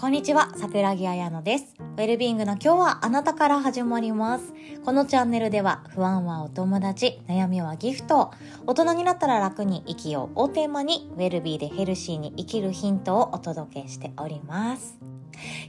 [0.00, 1.74] こんにちは、桜木彩乃です。
[1.78, 4.54] ウェルビーイングの今日はあなたから始まります。
[4.82, 8.30] このチャンネルでは、不安はお友達、悩みはギフト、
[8.66, 14.98] 大人になったら楽に生きようをテーマに、ウェルビーでヘルシーに生きるヒントをお届けしております。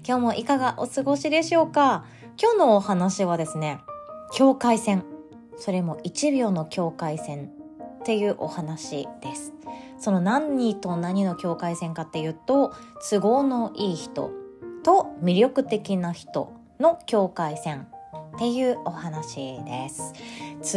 [0.07, 2.05] 今日もいかがお過ごしでしょうか？
[2.41, 3.81] 今日のお話はですね、
[4.33, 5.03] 境界線。
[5.57, 7.51] それも1秒の境界線
[8.01, 9.53] っていうお話です。
[9.99, 12.73] その何と何の境界線かっていうと、
[13.09, 14.31] 都合のいい人
[14.83, 17.87] と魅力的な人の境界線
[18.35, 20.13] っていうお話です。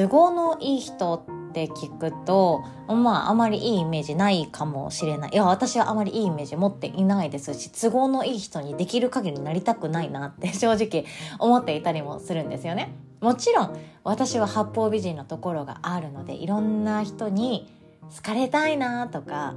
[0.02, 5.30] 都合のいい人って聞くと、まああまりいいイメージないかもしれない。
[5.32, 11.06] いや、私はあまりいいイメージ持っていないですし、都合のいい人にできる限りなりたくないなって正直
[11.38, 12.92] 思っていたりもするんですよね。
[13.24, 17.72] もちろん私は八方美人のところがあるので、いろんな人に
[18.14, 19.54] 好かれたいなとか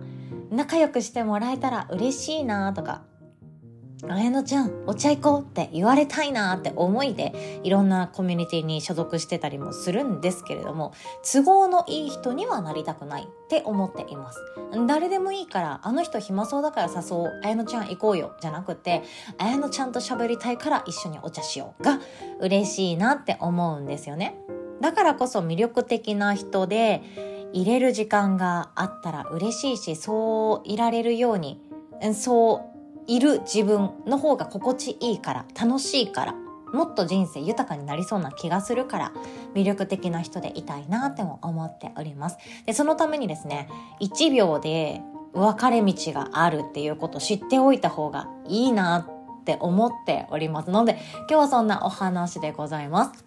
[0.49, 3.02] 仲良くしてもらえたら嬉しいなとか
[4.08, 14.39] 綾乃ちゃんお茶行こうって言われたいなって思いでいろんなコミュニティに所属してたりもするんですけれども都合のいい人にはなりたくないって思っています
[14.88, 17.42] 誰でもいいからあの人暇そうだから誘おう。
[17.44, 19.04] 綾乃ちゃん行こうよじゃなくて
[19.38, 22.00] 綾乃ちゃんと喋りたいから一緒にお茶しようが
[22.39, 24.38] 嬉しいなって思うんですよね。
[24.82, 27.02] だからこそ魅力的な人で
[27.54, 31.61] 入れる時間があったら嬉しいし、そういられるように、
[32.14, 32.77] そう
[33.08, 36.36] いる自分の方が心地いいから、楽しいから、
[36.73, 39.14] もっと人生豊かになりそうな気がするから、
[39.53, 42.38] 魅力的な人でいたいなっても思っております。
[42.66, 43.69] で、そのためにですね、
[44.02, 45.02] 1秒で
[45.33, 49.08] 分かれ道があるっていうことを知っておいた方がいいな
[49.39, 53.25] って思っておりますので、今日はそんなお話でございます。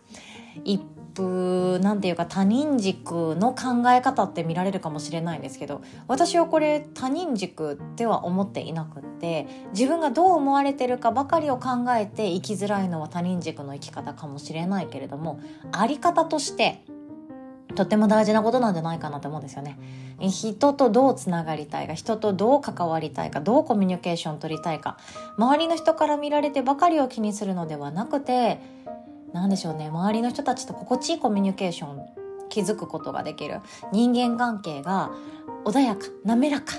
[1.15, 15.41] プなんていうか他人軸の考え方って見られるかもしれないんですけど私はこれ他人軸では思っていなくって自分がどう思われてるかばかりを考えて生きづらいのは他人軸の生き方かもしれないけれども
[15.73, 16.85] あり方として
[17.75, 19.79] とっても大事なことなんじゃないかなと思うんですよね。
[20.19, 24.99] 人とどうつながりたいか、人とどう関わりたいか、どうコミュニケーション取りたいか、
[25.39, 28.61] 周りの人から見られてばかりを気にするのではなくて、
[29.33, 29.89] 何でしょうね。
[29.89, 33.61] 周りの人たちと心地いいコミュニケーション築くことができる。
[33.93, 35.11] 人間関係が
[35.65, 36.75] 穏やか滑らか。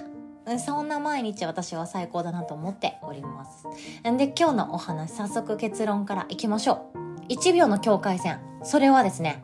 [0.58, 3.66] そんな毎日私は最高だなと思っております。
[4.04, 6.92] で今日のお話早速結論からいきましょ
[7.30, 7.34] う。
[7.34, 8.40] 1秒の境界線。
[8.64, 9.42] それはですね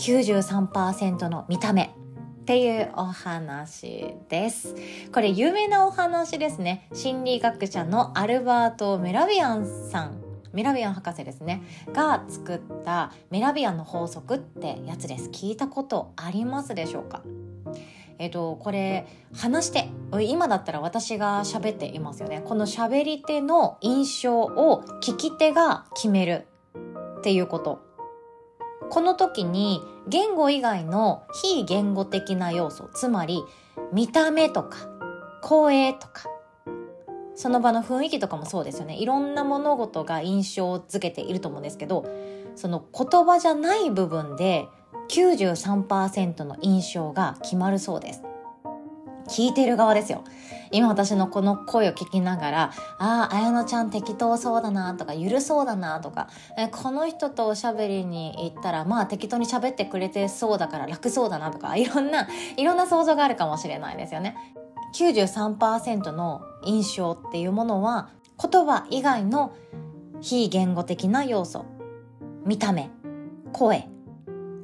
[0.00, 1.94] 93%の見た目。
[2.42, 4.74] っていうお話です。
[5.12, 6.86] これ有名なお話ですね。
[6.92, 10.23] 心理学者のアルバート・メラビアンさん
[10.54, 11.62] メラビアン博士ですね。
[11.92, 15.28] が作ったメラビアンの法則ってやつです。
[15.30, 17.22] 聞いたことありますでしょうか？
[18.18, 19.88] えっと、これ話して
[20.22, 22.42] 今だったら私が喋っていますよね。
[22.44, 26.46] この喋り手の印象を聞き手が決める
[27.18, 27.82] っていうこと。
[28.90, 33.42] この時に言語以外の非言語的な要素つまり
[33.92, 34.76] 見た目とか
[35.42, 36.28] 声とか
[37.34, 38.96] その場の雰囲気とかもそうですよね。
[38.96, 42.06] いろんな物事が印象づけていると思うんですけど
[42.54, 44.66] その言葉じゃない部分で
[45.08, 48.22] 93%の印象が決まるそうです。
[49.26, 50.22] 聞いてる側ですよ。
[50.70, 56.28] 今私のこの声を聞きながらああ綾乃ちゃん適当そうだなとかゆるそうだなとか
[56.72, 64.36] この人とおしゃべりに行ったらまあ適当に喋ってくれてそうだから楽そうだなとかいろんないろんな想像があるかもしれないですよね。
[64.94, 68.10] 93%の印象っていうものは
[68.40, 69.54] 言葉以外の
[70.20, 71.66] 非言語的な要素
[72.46, 72.90] 見た目
[73.52, 73.88] 声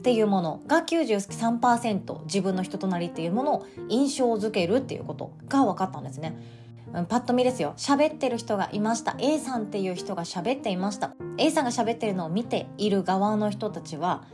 [0.01, 6.39] っていうものが93%自分の人となりっていうものを印象づけるっていうことが分かったんですね。
[7.09, 7.75] パッと見ですよ。
[7.77, 9.15] 喋ってる人がいました。
[9.19, 11.15] A さんっていう人が喋っていました。
[11.37, 14.25] A さんが喋ってるのを見ている側の人たちは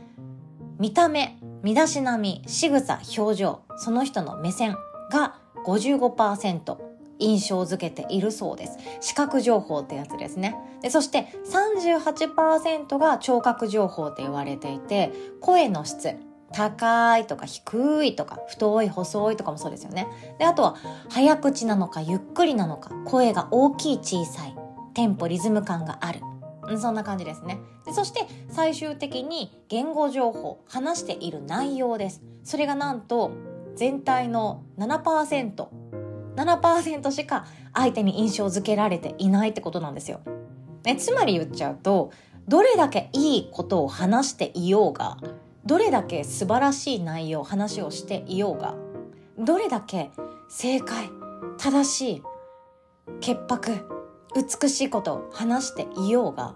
[0.79, 4.75] 見た目身だしなみ仕草表情その人の目線
[5.11, 6.77] が55%
[7.19, 8.77] 印象づけているそうです。
[9.01, 10.55] 視覚情報ってやつですね。
[10.81, 15.11] でそして38%が聴覚情報って言われていて、
[15.41, 16.15] 声の質。
[16.53, 20.07] 高いとか低いとか太い細いとかもそうですよね。
[20.39, 20.77] で、あとは
[21.09, 24.55] 早口なのかゆっくりなのか声が大きい小さい
[24.93, 26.21] テンポリズム感がある。
[26.79, 27.59] そんな感じですね。
[27.85, 32.21] でそして最終的に言語情報話している内容です。
[32.43, 33.31] それがなんと
[33.77, 35.67] 全体の7%、
[36.35, 40.19] 7%しか相手に印象づけられていないってことなんですよ。
[40.83, 42.11] ね、つまり言っちゃうと、
[42.47, 45.17] どれだけいいことを話していようが、
[45.65, 48.75] どれだけ素晴らしい内容、話をしていようが、
[49.37, 50.11] どれだけ
[50.49, 51.09] 正解、
[51.57, 52.23] 正しい、
[53.21, 53.97] 潔白、
[54.35, 56.55] 美しいことを話していようが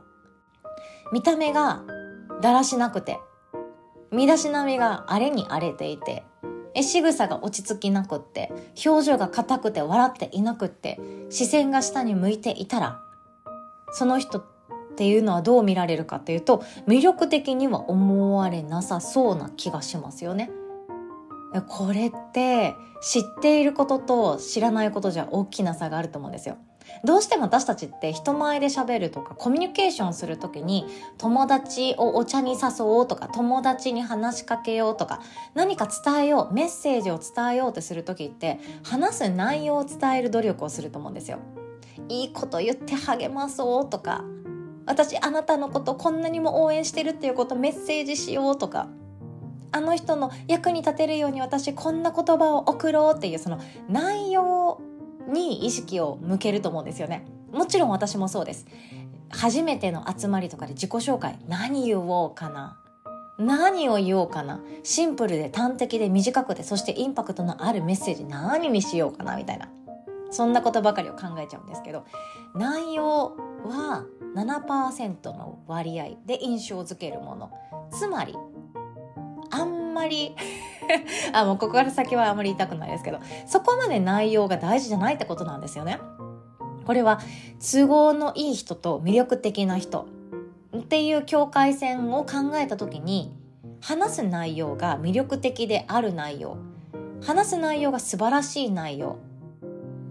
[1.12, 1.84] 見た目が
[2.42, 3.20] だらしなくて
[4.12, 6.24] 身だしなみが荒れに荒れていて
[6.74, 8.52] え仕草が落ち着きなくって
[8.86, 13.02] 表情が硬くて笑っていなくって視線が下に向いていたら
[13.92, 14.44] その人っ
[14.96, 20.52] ていうのはどう見られるかっていうと魅力的には思われなさそうな気がしますよね。
[21.68, 26.58] これって知っていることと知らないことじゃ大きな差があると思うんですよ。
[27.04, 30.86] どうしても私たちって人前で喋るとかコミュニケーションする時に
[31.18, 35.22] 友達をお茶に誘おうとか友達に話しかけようとか
[35.54, 41.40] 何か伝えようメッセージを伝えようとする時って話す内容を伝える努力をすると思うんですよ。
[42.10, 44.24] いいこと言って励まそうとか
[44.86, 48.90] 私あなたのことこんなにも応援してるっていうことメッセージしようとか
[49.72, 54.82] あの人の役に立てるように私こんな言葉を送ろうっていうその内容
[55.28, 57.26] に意識を向けると思うんですよね。
[57.52, 58.66] もちろん私もそうです。
[59.30, 62.78] 初めての集まりとかで自己紹介何言おうかな。
[63.38, 64.62] 何を言おうかな。
[64.84, 69.70] シンプルで端的で短くてそしてインパクトのあるメッセージ何にしようかなみたいな。
[70.30, 72.06] そんなことばかりを考えちゃうんですけど。
[72.54, 73.36] 内容
[73.66, 77.52] は7%の割合で印象づけるもの。
[77.92, 78.36] つまり
[79.52, 80.36] あんまり
[81.34, 86.00] あ、もうここから先はあんまり言いたくないですけど、そこまで内容が大事じゃないってことなんですよね。
[86.86, 87.20] これは
[87.60, 90.08] 都合のいい人と魅力的な人
[90.76, 93.34] っていう境界線を考えた時に
[93.82, 96.58] 話す内容が魅力的である内容
[97.24, 99.20] 話す内容が素晴らしい内容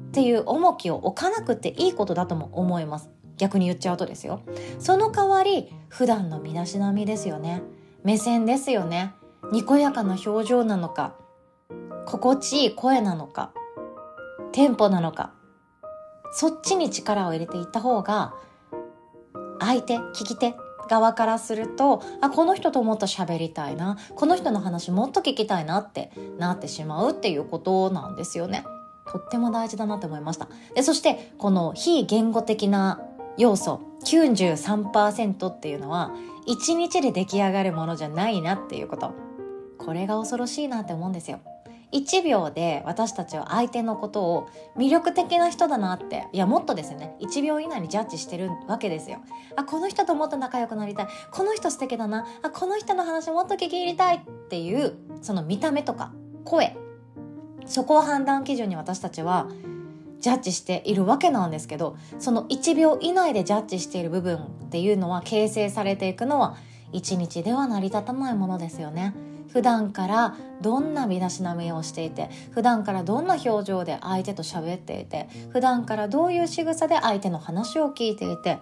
[0.09, 3.11] っていう重きを置かなくていいことだとも思います。
[3.37, 4.43] 逆に言っちゃうとですよ。
[4.79, 7.63] その代わり普段の身だしなみですよね。
[8.03, 9.13] 目線ですよね。
[9.53, 11.15] にこやかな表情なのか
[12.07, 13.53] 心地いい声なのか
[14.53, 15.33] テンポなのか
[16.33, 18.35] そっちに力を入れていった方が
[19.61, 20.55] 相手聞き手
[20.89, 28.65] 側からするとあこの人ともっと喋りたいなこの人の話もっと聞きたいなってなってしまうっていうことなんですよね。
[29.11, 30.49] とっても大事だなって思いました。
[30.75, 33.01] でそしてこの非言語的な
[33.37, 36.13] 要素93%っていうのは
[36.49, 39.30] 1日で出来上がるものじゃないなっていうこと。
[39.85, 41.41] これが恐ろしいなって思うんですよ。
[41.93, 47.17] 1秒で私たちは相手のことを魅力的な人だなっていやもっとですよね。
[47.21, 49.19] 1秒以内にジャッジしてるわけですよ。
[49.57, 51.09] あこの人ともっと仲良くなりたい。
[51.33, 52.27] この人素敵だな。
[52.43, 56.13] あこの人の話もっと聞き入りたいっていうその見た目とか
[56.45, 56.77] 声。
[57.67, 59.49] そこを判断基準に私たちは
[60.21, 66.57] ジャッジしているわけなんですけどその1秒以内でジャッジしている部分っていうのは形成されていくのは
[66.93, 69.15] 1日では成り立たないものですよね。
[69.53, 78.59] 普段からどんな身だしなみをしていて普段からどんな表情で相手と喋っていて普段からどういう仕草で相手の話を聞いていて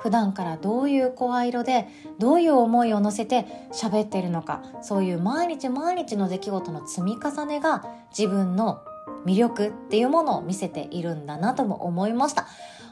[0.00, 7.84] 普段からどういう声色でどういう思いを乗せて喋っているのかそういう毎日毎日の出来事の積み重ねが
[8.16, 8.82] 自分の
[9.26, 12.46] 魅力っていうものを見せているんだなとも思いました。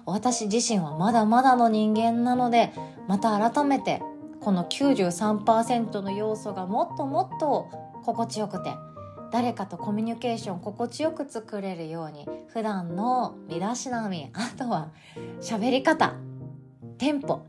[0.07, 2.73] 私自身はまだまだの人間なので
[3.07, 4.03] また改めて
[4.41, 7.71] この93%の要素がもっともっと
[8.05, 8.73] 心地よくて
[9.31, 14.91] 誰かとコミュニケーション心地よく作れるように普段の身だしなみあとは
[15.41, 16.15] 喋り方
[16.99, 17.43] テンポ。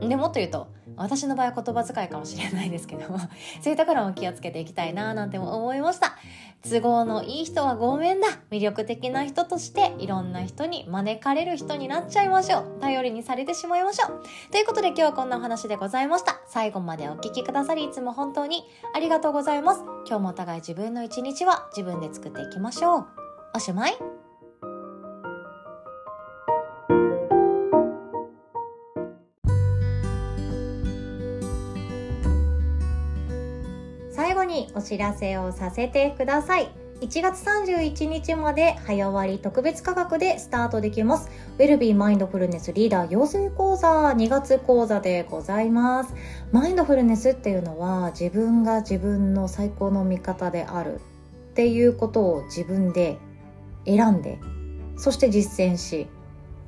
[0.00, 3.18] でもっと言うと私の場合は言葉遣いかもしれないですけども
[3.62, 6.16] そういうところも気をつけていきたいななんて思いました。
[6.68, 8.28] 都合のいい人はごめんだ。
[8.50, 12.80] 魅力的な人としていろんな人に招かれる人になっちゃいましょう。
[12.80, 14.22] 頼りにされてしまいましょう。
[14.50, 16.40] ということで今日はこんなお話でございました。
[16.46, 19.82] 最後までお聴きくださりいつも本当にありがとうございます。
[20.06, 23.06] 今日もお互い自分の一日は自分で作っていきましょう。
[23.54, 24.17] おしまい。
[34.78, 36.68] お知らせをさせてください。
[37.00, 41.30] 1月31日まで早割特別価格でスタートできます。
[41.58, 46.14] ウェルビーマインドフルネスリーダー養成講座2月講座でございます。
[46.52, 50.98] マインドフルネスっていうのは自分が自分の最高の味方であるっ
[51.54, 53.18] ていうことを自分で
[53.84, 54.38] 選んで、
[54.96, 56.06] そして実践し、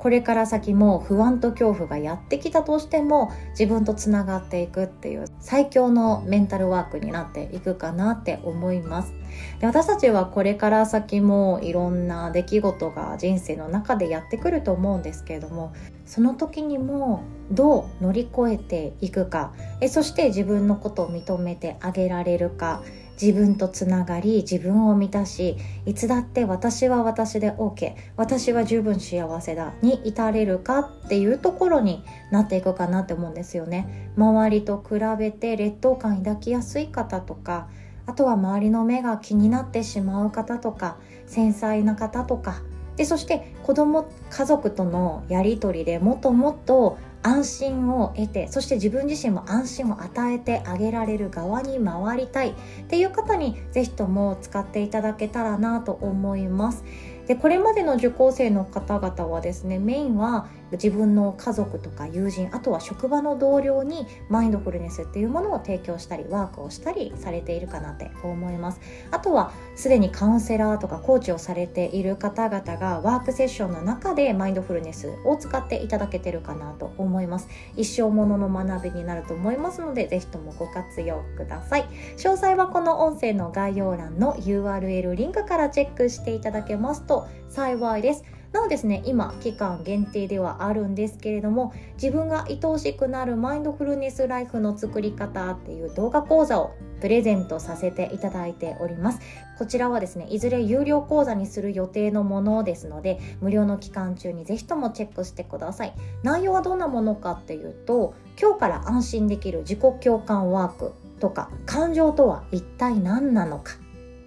[0.00, 9.19] これから先も不安と恐怖がやってきたとしても自分とつながっていくっていう最強のメンタルワークになっていくかなって思います。
[9.60, 15.72] で私たちはこれから先もいろんな出来事が人生の中でやってくると思うんですけれども
[16.06, 19.52] その時にもどう乗り越えていくか。
[19.80, 22.82] えそして自分のことを認めてあげられるか。
[23.20, 29.74] 自分とつながり自分を満たしいつだって私は私で OK 私は十分幸せだ。
[29.82, 34.10] に至れるかっていうところになっていくかなって思うんですよね。
[34.16, 37.68] 周りと比べて劣等感抱きやすい方とか
[38.06, 42.62] あとは周りの目が気になってしまう方とか繊細な方とか
[42.96, 52.54] でそして子供家族とのやり取りでもっともっと安心を得てそして自分自身も安心を与えてあげられる側に回りたいっ
[52.88, 56.84] ていう方に是非とも使っていただけたらなと思います。
[57.26, 68.80] でこれまでの受講生の方々はですねメインは自分の家族とか友人あとは職場の同僚にマインドフルネスっていうものを提供したりワークをしたりされているかなって思います。
[69.10, 77.48] あとはすでにカウンセラーとかコーチをされている方々がワークセッションの中でマインドフルネスを使っていただけてるかなと思います。
[77.76, 81.84] 一生ものの学びになると思いますのでぜひともご活用ください。
[82.16, 88.39] 詳細はこの音声の概要欄の URL リンクからチェックしていただけますと幸いです。
[88.52, 99.20] なおですね、今、期間限定ではあるんですけれども、自分が愛おしくなるマインドフルネスライフの作り方っていう動画講座をプレゼントさせていただいております。
[99.56, 105.94] こちらはですね、いずれ有料講座にする予定のものですので、無料の期間中にぜひともチェックしてください。
[106.24, 113.74] 内容はどんなものかっていうと、今日から安心できる自己共感ワークとか、感情とは一体何なのか。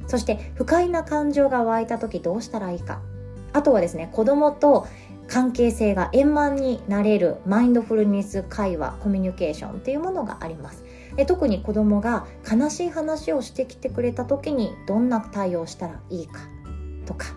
[0.07, 3.01] そして不快な感情が湧いた時どうしたらいいか
[3.53, 4.87] あとはですね子供と
[5.27, 10.83] 関係性が円満になれるマインドフルネス会話コミュニケーションっていうものがあります。
[11.15, 16.39] で特に子供が悲しい話をしてきてくれた時にどんな対応したらいいか
[17.05, 17.27] とか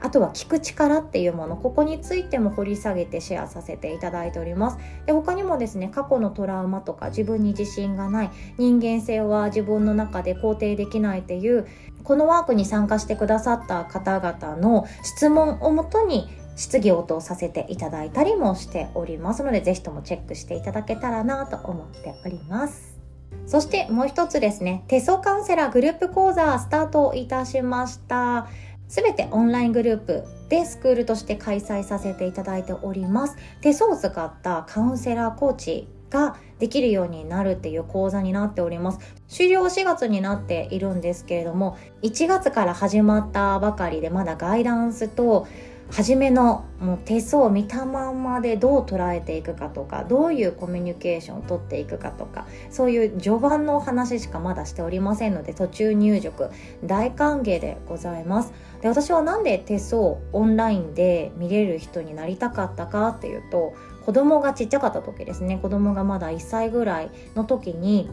[0.00, 4.78] あとは聞く力っていうものここについても掘り下げてシェアさせていただいております。
[5.06, 11.66] で他にもですね過去のトラウマとか自分に自信がない人間性は自分の中で肯定できないっていう
[12.08, 22.98] このワークに参加してくださった方々の質問をもとに質疑応答させていただいたりもしておりますのでぜひともチェックしていただけたらなと思っております
[23.46, 28.48] そしてもう一つですね手相カウンセラーグループ講座スタートいたしました
[28.88, 33.36] すべてオンライングループでスクールとして開催させていただいております。
[33.60, 38.98] 手相を使ったカウンセラーコーチができるようになるっていう講座になっております。
[39.28, 45.46] 終了4月になっているんですけれども、1月から始まったばかりでまだガイダンスと
[45.90, 56.50] 初めのもう手相を見たまんまでどう捉えていくかとかどういうコミュニケーションをとっていくかとかそういう序盤のお話しかまだしておりませんので途中入塾
[56.84, 63.72] 大歓迎でございますで私はなんで手相オンラインで見れる人になりたかったかっていうと
[64.08, 65.58] 子供がちっちゃかった時ですね。
[65.58, 68.08] 子供がまだ1歳ぐらいの時に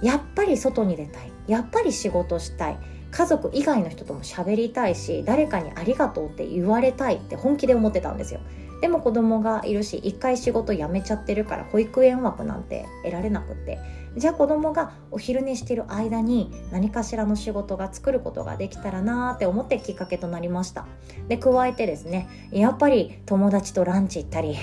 [0.00, 1.32] やっぱり外に出たい。
[1.48, 2.78] やっぱり仕事したい。
[3.10, 8.38] 家族以外の人とも喋りたいし誰かにありがとうって言われたいって本気で思ってたんですよ。
[8.80, 13.80] でも子供がいるし一回仕事辞めちゃってるから保育園枠なんて得られなくって。
[14.16, 20.86] じゃあ子供がお昼寝してる間に何かしらの仕事が作ることができたらなーって思ってきっかけとなりました。
[21.28, 24.56] で加えてですねやっぱり友達とランチ行ったり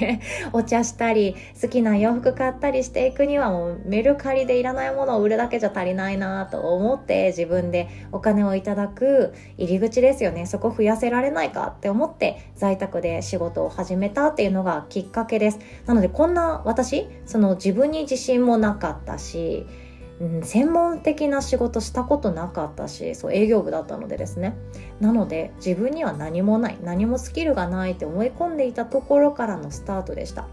[0.52, 10.46] お茶したり好きな洋服買ったりしていくにはもうメルカリでいらないものを売るだけじゃ足りないなと思って自分でお金をいただく入り口ですよね。
[10.46, 15.58] そこ増やせられないかって思って在宅で仕事を始めたっていうのがきっかけです。
[15.86, 19.66] なのでこんな私その自分に自信もなかったったし、
[20.20, 24.56] うん、専門的な仕事したことなかったしそう営業部だったのでですね。
[25.00, 30.46] なので自分には何もない何もスキルがないって思い込んでいたところからのスタートでした。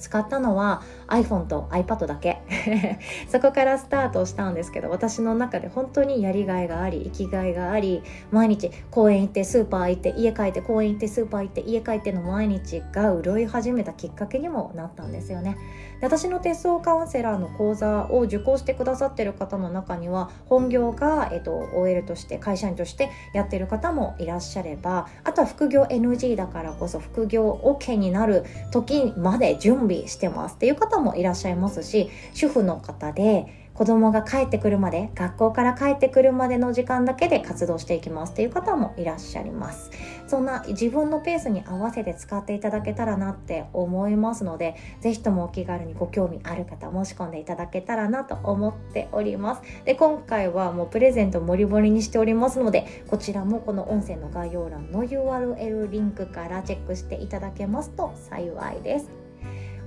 [0.00, 2.40] 使ったのは iPhone と iPad だけ。
[3.28, 15.58] そこからスタートしたんですけど私の中で本当にやりがいがあり生きがいがあり毎日公園行ってスーパー行って家帰って公園行ってスーパー行って家帰っての毎日が潤い始めたきっかけにもなったんですよね。
[16.00, 39.90] で私の手相カウンセラーの講座を受講してくださってる方の中には本業が、えっと、OL として会社員としてやってる方もいらっしゃればあとは副業 NG だからこそ副業 OK になる時まで準備してますっていう方もいらっしゃいますし主婦の方で子供が帰ってくるまで学校から帰ってくるまでの時間だけで活動していきますっていう方もいらっしゃいます。
[40.26, 49.62] そんな自分のペースに合わせて使っていただけたらなって思いますので是非ともお気軽にご興味ある方申し込んでいただけたらなと思っております。
[49.86, 59.10] で今回はもうプレゼントもりもりにしておりますのでこちらもこの音声の概要欄の URL リンクからチェックしていただけますと幸いです。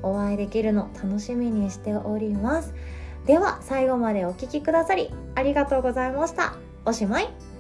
[0.02, 2.74] お会いできるの楽しみにしております。
[3.26, 6.56] では最後までお聴きくださりありがとうございました。
[6.86, 7.53] おしまい。